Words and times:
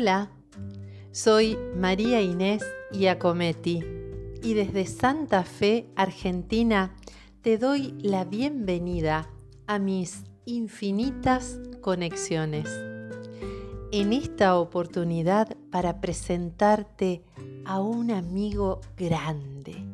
Hola, 0.00 0.30
soy 1.10 1.58
María 1.74 2.22
Inés 2.22 2.64
Iacometti 2.92 3.82
y 4.44 4.54
desde 4.54 4.86
Santa 4.86 5.42
Fe, 5.42 5.88
Argentina, 5.96 6.94
te 7.42 7.58
doy 7.58 7.96
la 7.98 8.24
bienvenida 8.24 9.28
a 9.66 9.80
mis 9.80 10.22
infinitas 10.44 11.58
conexiones. 11.80 12.68
En 13.90 14.12
esta 14.12 14.56
oportunidad 14.60 15.56
para 15.72 16.00
presentarte 16.00 17.24
a 17.64 17.80
un 17.80 18.12
amigo 18.12 18.80
grande, 18.96 19.84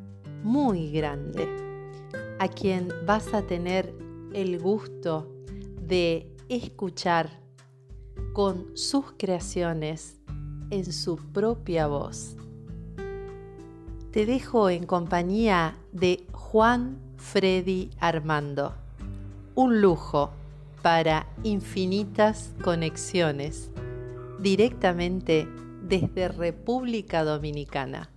muy 0.43 0.93
grande, 0.93 1.49
a 2.39 2.49
quien 2.49 2.89
vas 3.07 3.33
a 3.33 3.47
tener 3.47 3.95
el 4.35 4.59
gusto 4.61 5.33
de 5.81 6.31
escuchar 6.51 7.44
con 8.33 8.77
sus 8.77 9.13
creaciones 9.17 10.17
en 10.71 10.93
su 10.93 11.17
propia 11.17 11.87
voz. 11.87 12.37
Te 14.11 14.27
dejo 14.27 14.71
en 14.71 14.87
compañía 14.87 15.77
de 15.93 16.25
Juan 16.33 16.99
Freddy 17.17 17.91
Armando. 17.99 18.75
Un 19.55 19.81
lujo 19.81 20.31
para 20.83 21.27
infinitas 21.43 22.53
conexiones 22.63 23.71
directamente 24.39 25.49
desde 25.83 26.29
República 26.29 27.25
Dominicana. 27.25 28.11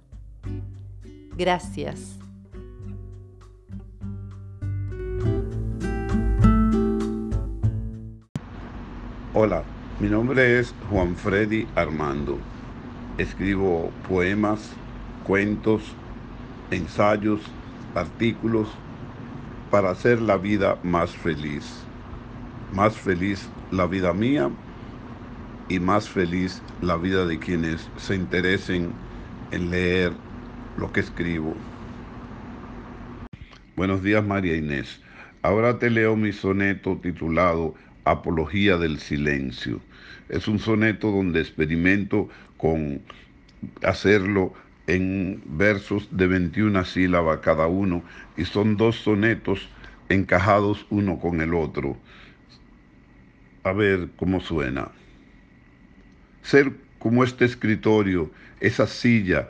Gracias. 1.36 2.18
Hola, 9.34 9.64
mi 10.00 10.10
nombre 10.10 10.60
es 10.60 10.76
Juan 10.92 11.16
Freddy 11.16 11.66
Armando. 11.74 12.38
Escribo 13.18 13.92
poemas, 14.08 14.72
cuentos, 15.26 15.82
ensayos, 16.70 17.42
artículos 17.96 18.68
para 19.72 19.90
hacer 19.90 20.22
la 20.22 20.38
vida 20.38 20.78
más 20.84 21.10
feliz. 21.10 21.84
Más 22.74 22.96
feliz 22.96 23.50
la 23.72 23.88
vida 23.88 24.14
mía 24.14 24.52
y 25.68 25.80
más 25.80 26.08
feliz 26.08 26.62
la 26.84 26.98
vida 26.98 27.26
de 27.26 27.40
quienes 27.40 27.90
se 27.98 28.16
interesen 28.16 28.92
en 29.50 29.72
leer 29.72 30.14
lo 30.78 30.92
que 30.94 31.00
escribo. 31.00 31.56
Buenos 33.76 34.04
días 34.04 34.24
María 34.24 34.56
Inés. 34.56 35.02
Ahora 35.42 35.80
te 35.80 35.90
leo 35.90 36.16
mi 36.16 36.34
soneto 36.34 36.98
titulado 36.98 37.74
Apología 38.12 38.78
del 38.78 39.00
Silencio. 39.00 39.82
Es 40.30 40.48
un 40.48 40.60
soneto 40.60 41.12
donde 41.12 41.42
experimento 41.42 42.30
con 42.58 43.02
hacerlo 43.84 44.54
en 44.88 45.42
versos 45.46 46.08
de 46.12 46.28
21 46.28 46.86
sílabas 46.86 47.40
cada 47.40 47.68
uno 47.68 48.04
y 48.38 48.46
son 48.46 48.78
dos 48.78 48.98
sonetos 48.98 49.70
encajados 50.10 50.86
uno 50.90 51.20
con 51.20 51.42
el 51.42 51.54
otro. 51.54 51.98
A 53.64 53.74
ver 53.74 54.10
cómo 54.16 54.40
suena. 54.40 54.90
Ser 56.42 56.72
como 57.00 57.24
este 57.24 57.46
escritorio, 57.46 58.32
esa 58.62 58.88
silla, 58.88 59.50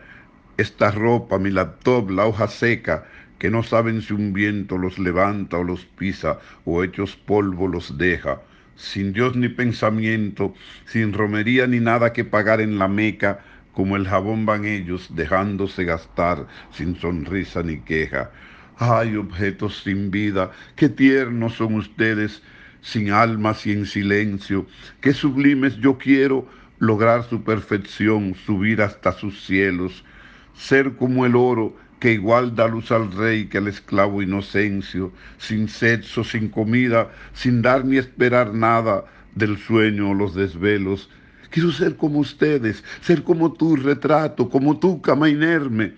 esta 0.57 0.91
ropa, 0.91 1.37
mi 1.37 1.51
laptop, 1.51 2.09
la 2.09 2.25
hoja 2.25 2.47
seca, 2.47 3.05
que 3.37 3.51
no 3.51 3.61
saben 3.61 4.01
si 4.01 4.13
un 4.13 4.33
viento 4.33 4.77
los 4.77 4.97
levanta 4.97 5.57
o 5.57 5.63
los 5.63 5.85
pisa 5.85 6.39
o 6.65 6.83
hechos 6.83 7.15
polvo 7.15 7.67
los 7.67 7.97
deja, 7.97 8.41
sin 8.77 9.11
Dios 9.11 9.35
ni 9.35 9.49
pensamiento, 9.49 10.53
sin 10.85 11.11
romería 11.11 11.67
ni 11.67 11.79
nada 11.79 12.13
que 12.13 12.23
pagar 12.23 12.61
en 12.61 12.77
la 12.77 12.87
meca, 12.87 13.43
como 13.73 13.95
el 13.95 14.07
jabón 14.07 14.45
van 14.45 14.65
ellos 14.65 15.09
dejándose 15.13 15.83
gastar 15.83 16.47
sin 16.71 16.95
sonrisa 16.95 17.61
ni 17.63 17.79
queja. 17.79 18.31
Ay, 18.77 19.15
objetos 19.15 19.83
sin 19.83 20.11
vida, 20.11 20.51
qué 20.75 20.89
tiernos 20.89 21.55
son 21.55 21.75
ustedes, 21.75 22.41
sin 22.81 23.11
almas 23.11 23.65
y 23.65 23.71
en 23.71 23.85
silencio, 23.85 24.67
qué 25.01 25.13
sublimes 25.13 25.77
yo 25.77 25.97
quiero 25.97 26.47
lograr 26.79 27.23
su 27.23 27.43
perfección, 27.43 28.35
subir 28.35 28.81
hasta 28.81 29.11
sus 29.11 29.45
cielos, 29.45 30.05
ser 30.53 30.95
como 30.95 31.25
el 31.25 31.35
oro 31.35 31.75
que 31.99 32.13
igual 32.13 32.55
da 32.55 32.67
luz 32.67 32.91
al 32.91 33.11
rey 33.11 33.45
que 33.45 33.57
al 33.57 33.67
esclavo 33.67 34.21
Inocencio, 34.21 35.11
sin 35.37 35.67
sexo, 35.67 36.23
sin 36.23 36.49
comida, 36.49 37.11
sin 37.33 37.61
dar 37.61 37.85
ni 37.85 37.97
esperar 37.97 38.53
nada 38.53 39.05
del 39.35 39.57
sueño 39.57 40.11
o 40.11 40.13
los 40.13 40.35
desvelos. 40.35 41.09
Quiero 41.49 41.71
ser 41.71 41.95
como 41.95 42.19
ustedes, 42.19 42.83
ser 43.01 43.23
como 43.23 43.53
tu 43.53 43.75
retrato, 43.75 44.49
como 44.49 44.77
tú, 44.79 45.01
cama 45.01 45.29
inerme, 45.29 45.93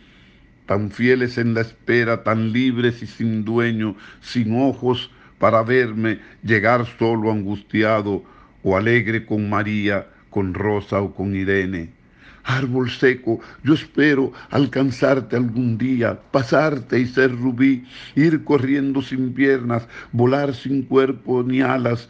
tan 0.65 0.91
fieles 0.91 1.37
en 1.37 1.53
la 1.53 1.61
espera, 1.61 2.23
tan 2.23 2.53
libres 2.53 3.01
y 3.01 3.07
sin 3.07 3.43
dueño, 3.43 3.95
sin 4.21 4.55
ojos 4.59 5.11
para 5.37 5.63
verme 5.63 6.19
llegar 6.43 6.85
solo 6.97 7.31
angustiado 7.31 8.23
o 8.63 8.77
alegre 8.77 9.25
con 9.25 9.49
María, 9.49 10.07
con 10.29 10.53
Rosa 10.53 11.01
o 11.01 11.13
con 11.13 11.35
Irene 11.35 11.98
árbol 12.44 12.89
seco, 12.89 13.39
yo 13.63 13.73
espero 13.73 14.31
alcanzarte 14.50 15.35
algún 15.35 15.77
día, 15.77 16.19
pasarte 16.31 17.00
y 17.00 17.05
ser 17.05 17.31
rubí, 17.31 17.85
ir 18.16 18.44
corriendo 18.44 19.01
sin 19.01 19.33
piernas, 19.33 19.88
volar 20.11 20.53
sin 20.53 20.83
cuerpo 20.83 21.44
ni 21.44 21.61
alas, 21.61 22.09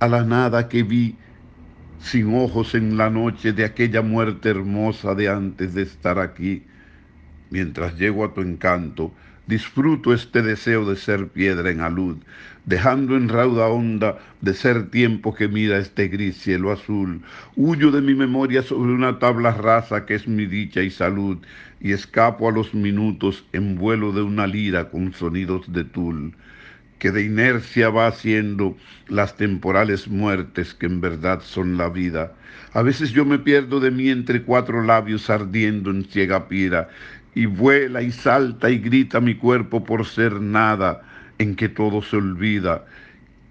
a 0.00 0.08
la 0.08 0.24
nada 0.24 0.68
que 0.68 0.82
vi, 0.82 1.16
sin 1.98 2.34
ojos 2.34 2.74
en 2.74 2.96
la 2.96 3.10
noche 3.10 3.52
de 3.52 3.64
aquella 3.64 4.02
muerte 4.02 4.50
hermosa 4.50 5.14
de 5.14 5.28
antes 5.28 5.74
de 5.74 5.82
estar 5.82 6.18
aquí. 6.18 6.64
Mientras 7.50 7.96
llego 7.96 8.24
a 8.24 8.34
tu 8.34 8.40
encanto, 8.40 9.12
disfruto 9.46 10.12
este 10.12 10.42
deseo 10.42 10.84
de 10.88 10.96
ser 10.96 11.28
piedra 11.28 11.70
en 11.70 11.80
alud, 11.80 12.16
dejando 12.64 13.16
en 13.16 13.28
rauda 13.28 13.68
onda 13.68 14.18
de 14.40 14.54
ser 14.54 14.90
tiempo 14.90 15.34
que 15.34 15.48
mira 15.48 15.78
este 15.78 16.08
gris 16.08 16.36
cielo 16.36 16.72
azul. 16.72 17.22
Huyo 17.54 17.90
de 17.90 18.00
mi 18.00 18.14
memoria 18.14 18.62
sobre 18.62 18.92
una 18.92 19.18
tabla 19.18 19.52
rasa 19.52 20.04
que 20.04 20.14
es 20.14 20.26
mi 20.26 20.46
dicha 20.46 20.82
y 20.82 20.90
salud, 20.90 21.38
y 21.80 21.92
escapo 21.92 22.48
a 22.48 22.52
los 22.52 22.74
minutos 22.74 23.44
en 23.52 23.76
vuelo 23.76 24.12
de 24.12 24.22
una 24.22 24.46
lira 24.46 24.90
con 24.90 25.12
sonidos 25.12 25.72
de 25.72 25.84
tul 25.84 26.34
que 26.98 27.10
de 27.10 27.24
inercia 27.24 27.90
va 27.90 28.06
haciendo 28.06 28.76
las 29.08 29.36
temporales 29.36 30.08
muertes 30.08 30.74
que 30.74 30.86
en 30.86 31.00
verdad 31.00 31.40
son 31.42 31.76
la 31.76 31.88
vida. 31.88 32.32
A 32.72 32.82
veces 32.82 33.10
yo 33.10 33.24
me 33.24 33.38
pierdo 33.38 33.80
de 33.80 33.90
mí 33.90 34.08
entre 34.08 34.42
cuatro 34.42 34.82
labios 34.82 35.28
ardiendo 35.28 35.90
en 35.90 36.04
ciega 36.04 36.48
pira, 36.48 36.88
y 37.36 37.46
vuela 37.46 38.02
y 38.02 38.10
salta 38.10 38.70
y 38.70 38.78
grita 38.78 39.20
mi 39.20 39.36
cuerpo 39.36 39.84
por 39.84 40.06
ser 40.06 40.40
nada, 40.40 41.02
en 41.38 41.54
que 41.54 41.68
todo 41.68 42.02
se 42.02 42.16
olvida, 42.16 42.86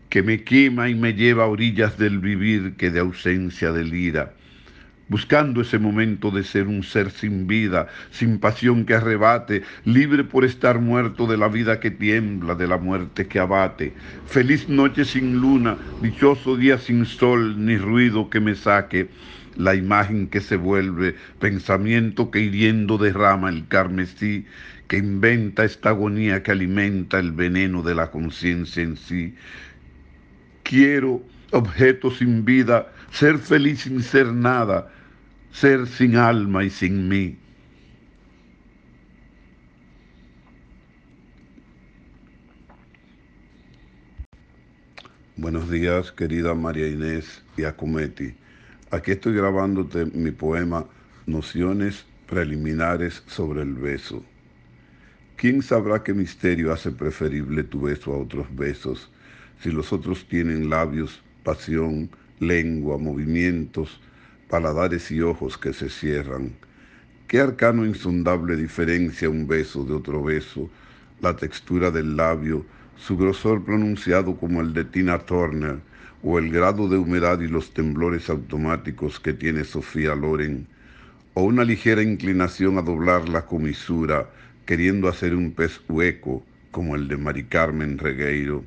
que 0.10 0.24
me 0.24 0.44
quema 0.44 0.90
y 0.90 0.96
me 0.96 1.14
lleva 1.14 1.44
a 1.44 1.48
orillas 1.48 1.98
del 1.98 2.20
vivir 2.20 2.74
que 2.78 2.90
de 2.90 3.00
ausencia 3.00 3.72
delira 3.72 4.34
buscando 5.08 5.62
ese 5.62 5.78
momento 5.78 6.32
de 6.32 6.44
ser 6.44 6.68
un 6.68 6.84
ser 6.84 7.12
sin 7.12 7.48
vida, 7.48 7.88
sin 8.12 8.40
pasión 8.40 8.86
que 8.86 8.96
arrebate, 8.96 9.64
libre 9.84 10.24
por 10.24 10.46
estar 10.46 10.80
muerto 10.80 11.28
de 11.28 11.38
la 11.38 11.48
vida 11.48 11.80
que 11.80 11.92
tiembla, 11.92 12.56
de 12.56 12.68
la 12.68 12.78
muerte 12.78 13.28
que 13.28 13.40
abate. 13.40 13.94
Feliz 14.26 14.68
noche 14.68 15.06
sin 15.06 15.40
luna, 15.40 15.78
dichoso 16.02 16.56
día 16.56 16.78
sin 16.78 17.06
sol, 17.06 17.64
ni 17.64 17.78
ruido 17.78 18.30
que 18.30 18.40
me 18.40 18.56
saque. 18.56 19.10
La 19.56 19.74
imagen 19.76 20.28
que 20.28 20.42
se 20.42 20.58
vuelve, 20.58 21.16
pensamiento 21.40 22.30
que 22.30 22.42
hiriendo 22.42 22.98
derrama 22.98 23.50
el 23.50 23.68
carmesí, 23.68 24.46
que 24.88 24.98
inventa 24.98 25.64
esta 25.66 25.90
agonía 25.90 26.44
que 26.44 26.52
alimenta 26.52 27.20
el 27.20 27.32
veneno 27.32 27.82
de 27.82 27.96
la 27.96 28.12
conciencia 28.12 28.84
en 28.84 28.98
sí. 28.98 29.36
Quiero, 30.64 31.24
objeto 31.52 32.12
sin 32.12 32.44
vida, 32.44 32.92
ser 33.12 33.38
feliz 33.38 33.82
sin 33.82 34.02
ser 34.04 34.34
nada, 34.34 34.92
ser 35.52 35.88
sin 35.88 36.18
alma 36.18 36.64
y 36.64 36.70
sin 36.70 37.08
mí. 37.08 37.38
Buenos 45.38 45.70
días, 45.70 46.12
querida 46.12 46.56
María 46.56 46.88
Inés 46.88 47.44
y 47.58 47.64
Acumeti. 47.64 48.36
Aquí 48.96 49.12
estoy 49.12 49.34
grabándote 49.34 50.06
mi 50.06 50.32
poema 50.32 50.86
Nociones 51.26 52.06
preliminares 52.30 53.24
sobre 53.28 53.62
el 53.62 53.74
beso. 53.74 54.24
¿Quién 55.36 55.62
sabrá 55.62 56.02
qué 56.02 56.14
misterio 56.14 56.72
hace 56.72 56.92
preferible 56.92 57.66
tu 57.66 57.82
beso 57.82 58.14
a 58.14 58.20
otros 58.20 58.48
besos 58.56 59.12
si 59.60 59.70
los 59.70 59.92
otros 59.92 60.26
tienen 60.30 60.70
labios, 60.70 61.22
pasión, 61.44 62.10
lengua, 62.40 62.98
movimientos, 62.98 64.00
paladares 64.50 65.12
y 65.12 65.20
ojos 65.20 65.58
que 65.58 65.74
se 65.74 65.90
cierran. 65.90 66.54
Qué 67.28 67.42
arcano 67.42 67.86
insondable 67.86 68.56
diferencia 68.56 69.30
un 69.30 69.46
beso 69.46 69.84
de 69.84 69.94
otro 69.94 70.24
beso, 70.24 70.70
la 71.20 71.36
textura 71.36 71.92
del 71.92 72.16
labio, 72.16 72.66
su 72.96 73.18
grosor 73.18 73.66
pronunciado 73.66 74.38
como 74.38 74.62
el 74.62 74.74
de 74.74 74.86
Tina 74.86 75.20
Turner, 75.20 75.82
o 76.28 76.40
el 76.40 76.52
grado 76.52 76.90
de 76.90 76.98
humedad 76.98 77.40
y 77.40 77.48
los 77.48 77.72
temblores 77.72 78.32
automáticos 78.32 79.20
que 79.20 79.32
tiene 79.32 79.64
Sofía 79.64 80.16
Loren, 80.16 80.66
o 81.36 81.44
una 81.44 81.64
ligera 81.64 82.02
inclinación 82.02 82.80
a 82.80 82.82
doblar 82.82 83.30
la 83.30 83.46
comisura, 83.46 84.28
queriendo 84.66 85.08
hacer 85.08 85.36
un 85.36 85.52
pez 85.52 85.80
hueco, 85.88 86.44
como 86.72 86.96
el 86.96 87.08
de 87.08 87.18
Mari 87.18 87.44
Carmen 87.44 88.00
Regueiro. 88.00 88.64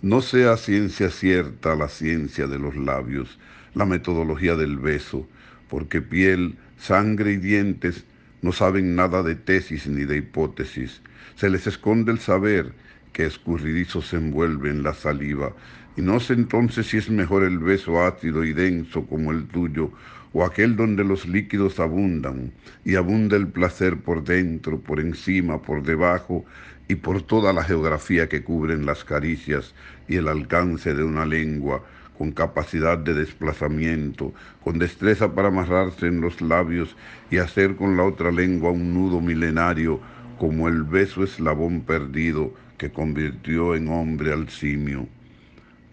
No 0.00 0.22
sea 0.22 0.56
ciencia 0.56 1.10
cierta 1.10 1.76
la 1.76 1.88
ciencia 1.88 2.46
de 2.46 2.58
los 2.58 2.74
labios, 2.74 3.38
la 3.74 3.84
metodología 3.84 4.56
del 4.56 4.78
beso, 4.78 5.28
porque 5.68 6.00
piel, 6.00 6.56
sangre 6.78 7.32
y 7.32 7.36
dientes 7.36 8.04
no 8.40 8.50
saben 8.50 8.96
nada 8.96 9.22
de 9.22 9.34
tesis 9.34 9.86
ni 9.86 10.06
de 10.06 10.16
hipótesis. 10.16 11.02
Se 11.36 11.50
les 11.50 11.66
esconde 11.66 12.12
el 12.12 12.18
saber 12.18 12.72
que 13.12 13.26
escurridizo 13.26 14.00
se 14.00 14.16
envuelve 14.16 14.70
en 14.70 14.82
la 14.82 14.94
saliva, 14.94 15.52
y 15.98 16.00
no 16.00 16.20
sé 16.20 16.34
entonces 16.34 16.86
si 16.86 16.96
es 16.96 17.10
mejor 17.10 17.42
el 17.42 17.58
beso 17.58 18.00
ácido 18.00 18.44
y 18.44 18.52
denso 18.52 19.04
como 19.06 19.32
el 19.32 19.48
tuyo, 19.48 19.90
o 20.32 20.44
aquel 20.44 20.76
donde 20.76 21.02
los 21.02 21.26
líquidos 21.26 21.80
abundan, 21.80 22.52
y 22.84 22.94
abunda 22.94 23.36
el 23.36 23.48
placer 23.48 23.96
por 23.96 24.22
dentro, 24.22 24.78
por 24.78 25.00
encima, 25.00 25.60
por 25.60 25.82
debajo, 25.82 26.44
y 26.86 26.94
por 26.94 27.22
toda 27.22 27.52
la 27.52 27.64
geografía 27.64 28.28
que 28.28 28.44
cubren 28.44 28.86
las 28.86 29.02
caricias 29.02 29.74
y 30.06 30.14
el 30.14 30.28
alcance 30.28 30.94
de 30.94 31.02
una 31.02 31.26
lengua, 31.26 31.82
con 32.16 32.30
capacidad 32.30 32.96
de 32.96 33.14
desplazamiento, 33.14 34.32
con 34.62 34.78
destreza 34.78 35.34
para 35.34 35.48
amarrarse 35.48 36.06
en 36.06 36.20
los 36.20 36.40
labios 36.40 36.94
y 37.28 37.38
hacer 37.38 37.74
con 37.74 37.96
la 37.96 38.04
otra 38.04 38.30
lengua 38.30 38.70
un 38.70 38.94
nudo 38.94 39.20
milenario, 39.20 39.98
como 40.38 40.68
el 40.68 40.84
beso 40.84 41.24
eslabón 41.24 41.80
perdido 41.80 42.54
que 42.76 42.92
convirtió 42.92 43.74
en 43.74 43.88
hombre 43.88 44.32
al 44.32 44.48
simio. 44.48 45.08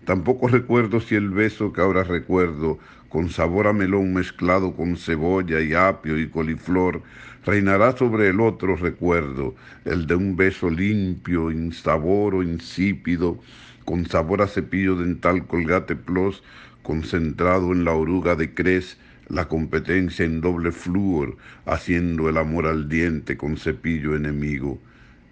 Tampoco 0.05 0.47
recuerdo 0.47 1.01
si 1.01 1.15
el 1.15 1.29
beso 1.31 1.73
que 1.73 1.81
ahora 1.81 2.03
recuerdo, 2.03 2.77
con 3.09 3.31
sabor 3.31 3.65
a 3.65 3.73
melón 3.73 4.13
mezclado 4.13 4.75
con 4.75 4.97
cebolla 4.97 5.61
y 5.61 5.73
apio 5.73 6.19
y 6.19 6.29
coliflor, 6.29 7.01
reinará 7.43 7.97
sobre 7.97 8.29
el 8.29 8.39
otro 8.39 8.75
recuerdo, 8.75 9.55
el 9.83 10.05
de 10.05 10.13
un 10.13 10.35
beso 10.35 10.69
limpio, 10.69 11.49
insaboro, 11.49 12.43
insípido, 12.43 13.39
con 13.83 14.05
sabor 14.05 14.43
a 14.43 14.47
cepillo 14.47 14.95
dental 14.95 15.47
colgate 15.47 15.95
plus, 15.95 16.43
concentrado 16.83 17.71
en 17.71 17.83
la 17.83 17.93
oruga 17.93 18.35
de 18.35 18.53
cres, 18.53 18.99
la 19.27 19.47
competencia 19.47 20.23
en 20.23 20.39
doble 20.39 20.71
flúor, 20.71 21.35
haciendo 21.65 22.29
el 22.29 22.37
amor 22.37 22.67
al 22.67 22.89
diente 22.89 23.37
con 23.37 23.57
cepillo 23.57 24.15
enemigo, 24.15 24.79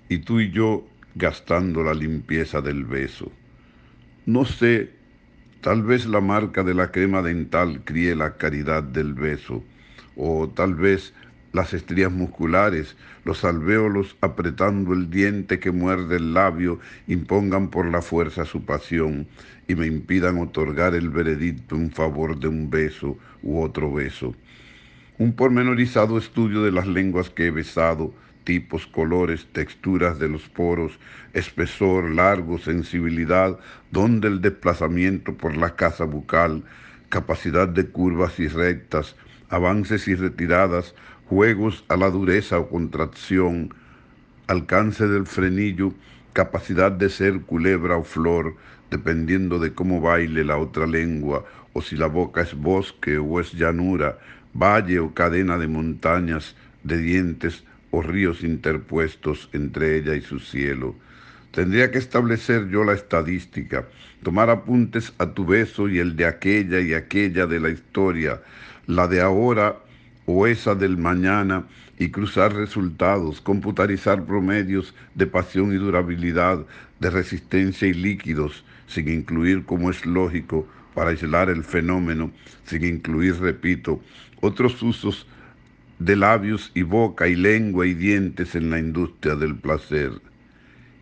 y 0.10 0.18
tú 0.20 0.40
y 0.40 0.50
yo 0.50 0.88
gastando 1.14 1.84
la 1.84 1.94
limpieza 1.94 2.60
del 2.62 2.86
beso. 2.86 3.32
No 4.26 4.46
sé, 4.46 4.90
tal 5.60 5.84
vez 5.84 6.06
la 6.06 6.22
marca 6.22 6.64
de 6.64 6.74
la 6.74 6.92
crema 6.92 7.22
dental 7.22 7.82
críe 7.84 8.16
la 8.16 8.38
caridad 8.38 8.82
del 8.82 9.14
beso, 9.14 9.66
o 10.16 10.48
tal 10.48 10.76
vez 10.76 11.14
las 11.52 11.74
estrías 11.74 12.10
musculares, 12.10 12.96
los 13.26 13.44
alvéolos 13.44 14.16
apretando 14.22 14.94
el 14.94 15.10
diente 15.10 15.60
que 15.60 15.72
muerde 15.72 16.16
el 16.16 16.34
labio, 16.34 16.80
impongan 17.08 17.70
por 17.70 17.86
la 17.86 18.02
fuerza 18.02 18.46
su 18.46 18.64
pasión 18.64 19.28
y 19.68 19.76
me 19.76 19.88
impidan 19.88 20.38
otorgar 20.40 20.96
el 20.96 21.10
veredicto 21.10 21.76
en 21.76 21.92
favor 21.92 22.40
de 22.40 22.48
un 22.48 22.70
beso 22.70 23.18
u 23.42 23.62
otro 23.62 23.92
beso. 23.92 24.34
Un 25.18 25.34
pormenorizado 25.34 26.18
estudio 26.18 26.64
de 26.64 26.72
las 26.72 26.88
lenguas 26.88 27.30
que 27.30 27.48
he 27.48 27.52
besado, 27.52 28.14
tipos, 28.44 28.88
colores, 28.88 29.48
texturas 29.52 30.20
de 30.20 30.30
los 30.30 30.50
poros, 30.50 31.00
espesor, 31.34 32.12
largo, 32.12 32.58
sensibilidad, 32.58 33.58
don 33.92 34.20
del 34.20 34.42
desplazamiento 34.42 35.36
por 35.36 35.56
la 35.58 35.76
casa 35.76 36.06
bucal, 36.06 36.64
capacidad 37.10 37.68
de 37.68 37.88
curvas 37.88 38.40
y 38.40 38.48
rectas, 38.48 39.16
avances 39.50 40.08
y 40.08 40.16
retiradas, 40.16 40.96
juegos 41.28 41.84
a 41.88 41.96
la 41.96 42.10
dureza 42.10 42.60
o 42.60 42.70
contracción, 42.70 43.74
alcance 44.48 45.08
del 45.08 45.26
frenillo, 45.26 45.94
capacidad 46.34 46.92
de 46.92 47.10
ser 47.10 47.42
culebra 47.42 47.98
o 47.98 48.04
flor, 48.04 48.56
dependiendo 48.90 49.60
de 49.60 49.74
cómo 49.74 50.02
baile 50.02 50.44
la 50.44 50.58
otra 50.58 50.86
lengua, 50.86 51.46
o 51.74 51.82
si 51.82 51.96
la 51.96 52.08
boca 52.08 52.42
es 52.42 52.54
bosque 52.54 53.18
o 53.18 53.40
es 53.40 53.54
llanura, 53.54 54.20
valle 54.54 55.00
o 55.00 55.14
cadena 55.14 55.58
de 55.58 55.68
montañas, 55.68 56.56
de 56.84 56.98
dientes 56.98 57.64
o 57.94 58.02
ríos 58.02 58.44
interpuestos 58.44 59.50
entre 59.54 59.98
ella 59.98 60.16
y 60.16 60.22
su 60.22 60.40
cielo. 60.40 60.96
Tendría 61.52 61.92
que 61.92 62.00
establecer 62.00 62.68
yo 62.68 62.84
la 62.84 62.94
estadística, 62.94 63.88
tomar 64.24 64.50
apuntes 64.50 65.14
a 65.20 65.28
tu 65.28 65.46
beso 65.46 65.88
y 65.88 66.00
el 66.00 66.16
de 66.16 66.26
aquella 66.26 66.80
y 66.80 66.96
aquella 66.96 67.46
de 67.46 67.60
la 67.60 67.70
historia, 67.70 68.42
la 68.88 69.08
de 69.08 69.22
ahora 69.22 69.78
o 70.26 70.48
esa 70.48 70.74
del 70.74 70.98
mañana, 70.98 71.68
y 72.00 72.10
cruzar 72.10 72.56
resultados, 72.56 73.40
computarizar 73.40 74.26
promedios 74.26 74.96
de 75.14 75.28
pasión 75.28 75.72
y 75.72 75.78
durabilidad, 75.78 76.66
de 77.00 77.12
resistencia 77.12 77.88
y 77.88 77.94
líquidos, 77.94 78.66
sin 78.88 79.08
incluir, 79.08 79.66
como 79.66 79.92
es 79.92 80.04
lógico, 80.04 80.68
para 80.96 81.12
aislar 81.12 81.52
el 81.52 81.64
fenómeno, 81.64 82.32
sin 82.66 82.84
incluir, 82.84 83.36
repito, 83.40 84.02
otros 84.42 84.82
usos 84.82 85.28
de 86.04 86.18
labios 86.18 86.72
y 86.74 86.82
boca 86.82 87.30
y 87.30 87.36
lengua 87.36 87.88
y 87.88 87.94
dientes 87.94 88.56
en 88.56 88.70
la 88.70 88.78
industria 88.78 89.36
del 89.36 89.56
placer. 89.56 90.12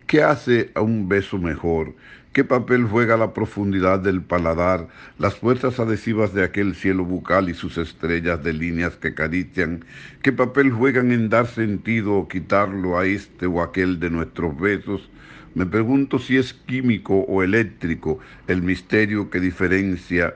¿Qué 0.06 0.22
hace 0.22 0.70
a 0.74 0.80
un 0.80 1.08
beso 1.08 1.38
mejor? 1.38 1.96
¿Qué 2.32 2.44
papel 2.44 2.84
juega 2.84 3.16
la 3.16 3.34
profundidad 3.34 3.98
del 3.98 4.22
paladar, 4.22 4.86
las 5.18 5.34
fuerzas 5.34 5.80
adhesivas 5.80 6.32
de 6.34 6.44
aquel 6.44 6.76
cielo 6.76 7.04
bucal 7.04 7.48
y 7.48 7.54
sus 7.54 7.78
estrellas 7.78 8.44
de 8.44 8.52
líneas 8.52 8.94
que 8.96 9.08
acarician? 9.08 9.84
¿Qué 10.22 10.32
papel 10.32 10.70
juegan 10.70 11.10
en 11.10 11.28
dar 11.28 11.48
sentido 11.48 12.14
o 12.14 12.28
quitarlo 12.28 12.96
a 12.96 13.04
este 13.04 13.46
o 13.46 13.60
aquel 13.60 13.98
de 13.98 14.08
nuestros 14.08 14.56
besos? 14.56 15.10
Me 15.54 15.66
pregunto 15.66 16.20
si 16.20 16.36
es 16.36 16.54
químico 16.54 17.26
o 17.28 17.42
eléctrico 17.42 18.20
el 18.46 18.62
misterio 18.62 19.30
que 19.30 19.40
diferencia 19.40 20.34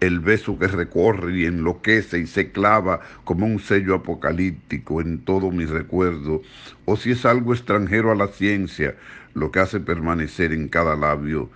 el 0.00 0.20
beso 0.20 0.58
que 0.58 0.68
recorre 0.68 1.38
y 1.38 1.44
enloquece 1.46 2.20
y 2.20 2.26
se 2.26 2.52
clava 2.52 3.00
como 3.24 3.46
un 3.46 3.58
sello 3.58 3.94
apocalíptico 3.94 5.00
en 5.00 5.18
todo 5.18 5.50
mi 5.50 5.64
recuerdo, 5.64 6.42
o 6.84 6.96
si 6.96 7.10
es 7.10 7.24
algo 7.24 7.52
extranjero 7.52 8.12
a 8.12 8.14
la 8.14 8.28
ciencia 8.28 8.96
lo 9.34 9.50
que 9.50 9.60
hace 9.60 9.80
permanecer 9.80 10.52
en 10.52 10.68
cada 10.68 10.96
labio 10.96 11.50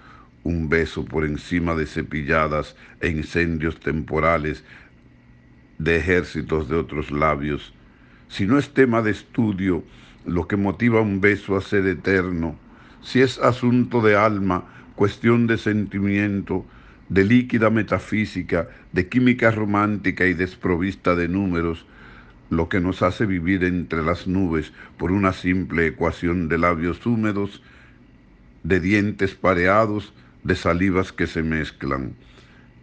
un 0.44 0.68
beso 0.68 1.04
por 1.04 1.24
encima 1.24 1.74
de 1.74 1.86
cepilladas 1.86 2.76
e 3.00 3.08
incendios 3.08 3.78
temporales 3.78 4.64
de 5.78 5.96
ejércitos 5.96 6.68
de 6.68 6.76
otros 6.76 7.10
labios. 7.10 7.72
Si 8.28 8.46
no 8.46 8.58
es 8.58 8.70
tema 8.70 9.02
de 9.02 9.12
estudio 9.12 9.84
lo 10.26 10.48
que 10.48 10.56
motiva 10.56 11.00
un 11.00 11.20
beso 11.20 11.56
a 11.56 11.60
ser 11.60 11.86
eterno, 11.86 12.56
si 13.02 13.20
es 13.20 13.38
asunto 13.38 14.00
de 14.00 14.16
alma, 14.16 14.64
cuestión 14.94 15.46
de 15.46 15.58
sentimiento, 15.58 16.64
de 17.08 17.24
líquida 17.24 17.70
metafísica, 17.70 18.68
de 18.92 19.08
química 19.08 19.50
romántica 19.50 20.26
y 20.26 20.34
desprovista 20.34 21.14
de 21.14 21.28
números, 21.28 21.86
lo 22.50 22.68
que 22.68 22.80
nos 22.80 23.02
hace 23.02 23.26
vivir 23.26 23.64
entre 23.64 24.02
las 24.02 24.26
nubes 24.26 24.72
por 24.98 25.12
una 25.12 25.32
simple 25.32 25.86
ecuación 25.86 26.48
de 26.48 26.58
labios 26.58 27.04
húmedos, 27.06 27.62
de 28.62 28.80
dientes 28.80 29.34
pareados, 29.34 30.12
de 30.44 30.54
salivas 30.54 31.12
que 31.12 31.26
se 31.26 31.42
mezclan. 31.42 32.14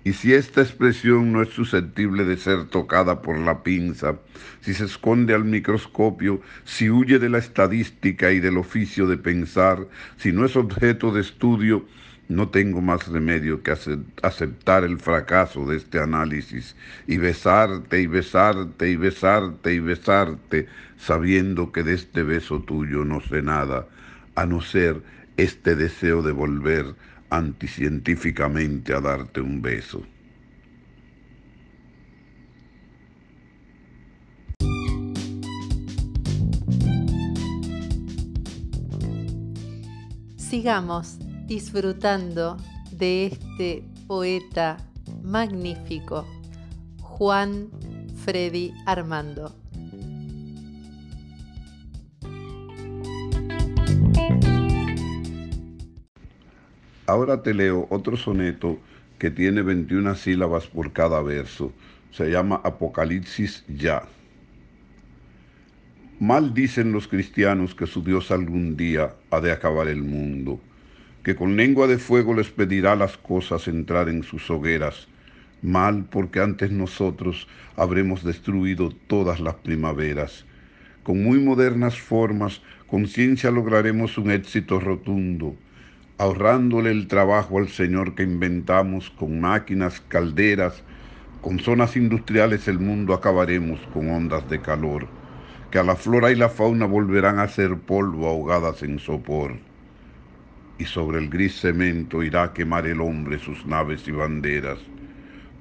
Y 0.03 0.13
si 0.13 0.33
esta 0.33 0.61
expresión 0.61 1.31
no 1.33 1.41
es 1.41 1.49
susceptible 1.49 2.23
de 2.23 2.37
ser 2.37 2.65
tocada 2.65 3.21
por 3.21 3.37
la 3.37 3.63
pinza, 3.63 4.17
si 4.61 4.73
se 4.73 4.85
esconde 4.85 5.33
al 5.33 5.43
microscopio, 5.43 6.41
si 6.63 6.89
huye 6.89 7.19
de 7.19 7.29
la 7.29 7.37
estadística 7.37 8.31
y 8.31 8.39
del 8.39 8.57
oficio 8.57 9.07
de 9.07 9.17
pensar, 9.17 9.87
si 10.17 10.31
no 10.31 10.45
es 10.45 10.55
objeto 10.55 11.11
de 11.11 11.21
estudio, 11.21 11.85
no 12.29 12.49
tengo 12.49 12.79
más 12.79 13.07
remedio 13.07 13.63
que 13.63 13.71
aceptar 14.21 14.83
el 14.83 14.99
fracaso 14.99 15.65
de 15.65 15.77
este 15.77 15.99
análisis 15.99 16.75
y 17.07 17.17
besarte 17.17 18.01
y 18.01 18.05
besarte 18.05 18.91
y 18.91 18.95
besarte 18.95 19.73
y 19.73 19.79
besarte, 19.79 20.67
sabiendo 20.97 21.71
que 21.71 21.83
de 21.83 21.95
este 21.95 22.21
beso 22.21 22.61
tuyo 22.61 23.03
no 23.03 23.19
sé 23.19 23.41
nada, 23.41 23.87
a 24.35 24.45
no 24.45 24.61
ser 24.61 25.01
este 25.37 25.75
deseo 25.75 26.21
de 26.21 26.31
volver 26.31 26.95
anticientíficamente 27.31 28.93
a 28.93 29.01
darte 29.01 29.41
un 29.41 29.61
beso. 29.61 30.03
Sigamos 40.37 41.19
disfrutando 41.49 42.57
de 42.91 43.25
este 43.25 43.83
poeta 44.05 44.77
magnífico, 45.23 46.27
Juan 47.01 47.71
Freddy 48.23 48.71
Armando. 48.85 49.55
Ahora 57.07 57.41
te 57.41 57.55
leo 57.55 57.87
otro 57.89 58.15
soneto 58.15 58.77
que 59.17 59.31
tiene 59.31 59.63
21 59.63 60.13
sílabas 60.13 60.67
por 60.67 60.93
cada 60.93 61.19
verso. 61.23 61.73
Se 62.11 62.29
llama 62.29 62.61
Apocalipsis 62.63 63.65
ya. 63.67 64.03
Mal 66.19 66.53
dicen 66.53 66.91
los 66.91 67.07
cristianos 67.07 67.73
que 67.73 67.87
su 67.87 68.03
Dios 68.03 68.29
algún 68.29 68.77
día 68.77 69.15
ha 69.31 69.39
de 69.39 69.51
acabar 69.51 69.87
el 69.87 70.03
mundo, 70.03 70.59
que 71.29 71.35
con 71.35 71.55
lengua 71.55 71.85
de 71.85 71.99
fuego 71.99 72.33
les 72.33 72.49
pedirá 72.49 72.95
las 72.95 73.15
cosas 73.15 73.67
entrar 73.67 74.09
en 74.09 74.23
sus 74.23 74.49
hogueras. 74.49 75.07
Mal 75.61 76.05
porque 76.09 76.39
antes 76.39 76.71
nosotros 76.71 77.47
habremos 77.75 78.23
destruido 78.23 78.89
todas 79.05 79.39
las 79.39 79.53
primaveras. 79.53 80.43
Con 81.03 81.23
muy 81.23 81.37
modernas 81.37 81.99
formas, 81.99 82.63
con 82.87 83.05
ciencia 83.05 83.51
lograremos 83.51 84.17
un 84.17 84.31
éxito 84.31 84.79
rotundo 84.79 85.55
ahorrándole 86.17 86.89
el 86.89 87.05
trabajo 87.05 87.59
al 87.59 87.69
Señor 87.69 88.15
que 88.15 88.23
inventamos 88.23 89.11
con 89.11 89.39
máquinas, 89.39 90.01
calderas, 90.01 90.81
con 91.41 91.59
zonas 91.59 91.95
industriales 91.95 92.67
el 92.67 92.79
mundo 92.79 93.13
acabaremos 93.13 93.79
con 93.93 94.09
ondas 94.09 94.49
de 94.49 94.61
calor, 94.61 95.07
que 95.69 95.77
a 95.77 95.83
la 95.83 95.95
flora 95.95 96.31
y 96.31 96.35
la 96.35 96.49
fauna 96.49 96.87
volverán 96.87 97.37
a 97.37 97.47
ser 97.47 97.77
polvo 97.77 98.27
ahogadas 98.27 98.81
en 98.81 98.97
sopor. 98.97 99.68
Y 100.79 100.85
sobre 100.85 101.19
el 101.19 101.29
gris 101.29 101.59
cemento 101.59 102.23
irá 102.23 102.43
a 102.43 102.53
quemar 102.53 102.87
el 102.87 103.01
hombre 103.01 103.37
sus 103.37 103.65
naves 103.65 104.07
y 104.07 104.11
banderas, 104.11 104.79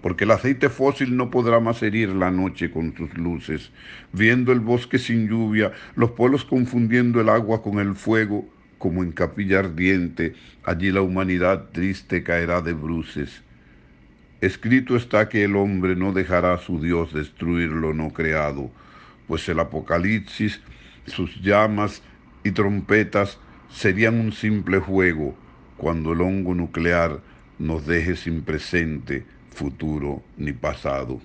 porque 0.01 0.23
el 0.23 0.31
aceite 0.31 0.69
fósil 0.69 1.17
no 1.17 1.29
podrá 1.29 1.59
más 1.59 1.83
herir 1.83 2.11
la 2.11 2.31
noche 2.31 2.71
con 2.71 2.97
sus 2.97 3.13
luces, 3.19 3.73
viendo 4.13 4.53
el 4.53 4.61
bosque 4.61 4.97
sin 4.99 5.29
lluvia, 5.29 5.73
los 5.97 6.13
pueblos 6.13 6.45
confundiendo 6.45 7.21
el 7.21 7.29
agua 7.29 7.63
con 7.63 7.81
el 7.81 7.97
fuego, 7.97 8.49
como 8.79 9.03
en 9.03 9.11
capilla 9.11 9.59
ardiente, 9.59 10.35
allí 10.63 10.93
la 10.93 11.03
humanidad 11.03 11.71
triste 11.73 12.23
caerá 12.23 12.63
de 12.63 12.75
bruces. 12.75 13.43
Escrito 14.41 14.95
está 14.95 15.29
que 15.29 15.43
el 15.43 15.57
hombre 15.57 15.97
no 15.97 16.13
dejará 16.13 16.55
a 16.55 16.59
su 16.59 16.81
Dios 16.81 17.13
destruir 17.13 17.71
lo 17.71 17.93
no 17.93 18.13
creado, 18.13 18.71
pues 19.27 19.49
el 19.49 19.59
Apocalipsis, 19.59 20.61
sus 21.07 21.43
llamas 21.43 22.05
y 22.45 22.53
trompetas 22.53 23.41
serían 23.71 24.21
un 24.21 24.33
simple 24.33 24.79
juego 24.79 25.35
cuando 25.77 26.13
el 26.13 26.21
hongo 26.21 26.55
nuclear 26.55 27.21
nos 27.59 27.87
deje 27.87 28.17
sin 28.17 28.43
presente, 28.43 29.27
futuro 29.51 30.23
ni 30.37 30.53
pasado. 30.53 31.21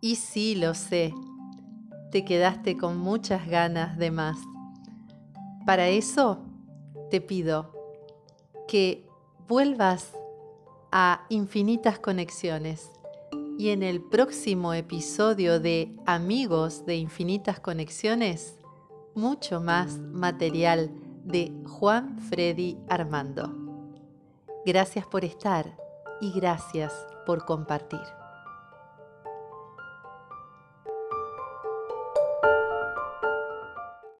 Y 0.00 0.16
sí, 0.16 0.54
lo 0.54 0.74
sé, 0.74 1.12
te 2.12 2.24
quedaste 2.24 2.76
con 2.76 2.98
muchas 2.98 3.48
ganas 3.48 3.98
de 3.98 4.12
más. 4.12 4.38
Para 5.66 5.88
eso 5.88 6.40
te 7.10 7.20
pido 7.20 7.74
que 8.68 9.06
vuelvas 9.48 10.12
a 10.92 11.26
infinitas 11.28 11.98
conexiones 11.98 12.90
y 13.58 13.70
en 13.70 13.82
el 13.82 14.00
próximo 14.00 14.72
episodio 14.72 15.58
de 15.58 15.92
Amigos 16.06 16.86
de 16.86 16.94
Infinitas 16.94 17.58
Conexiones, 17.58 18.56
mucho 19.16 19.60
más 19.60 19.98
material 19.98 20.92
de 21.24 21.52
Juan 21.66 22.20
Freddy 22.20 22.78
Armando. 22.88 23.52
Gracias 24.64 25.06
por 25.08 25.24
estar 25.24 25.76
y 26.20 26.30
gracias 26.30 26.94
por 27.26 27.44
compartir. 27.44 28.17